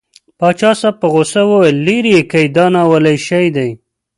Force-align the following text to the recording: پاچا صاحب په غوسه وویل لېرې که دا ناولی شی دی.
پاچا 0.39 0.71
صاحب 0.79 0.95
په 1.01 1.07
غوسه 1.13 1.41
وویل 1.51 1.77
لېرې 1.87 2.17
که 2.31 2.39
دا 2.55 2.65
ناولی 2.75 3.17
شی 3.27 3.45
دی. 3.55 3.69